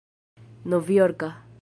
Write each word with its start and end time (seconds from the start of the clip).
novjorka 0.65 1.33